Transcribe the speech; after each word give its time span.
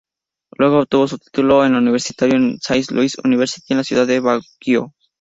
Luego 0.57 0.79
obtuvo 0.79 1.07
su 1.07 1.19
título 1.19 1.59
universitario 1.59 2.35
en 2.35 2.57
Saint 2.59 2.89
Louis 2.89 3.15
University 3.23 3.73
en 3.73 3.77
la 3.77 3.83
ciudad 3.83 4.07
de 4.07 4.19
Baguio. 4.19 4.95